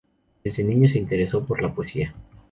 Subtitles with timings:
[0.43, 2.15] Desde niño se interesó por la poesía.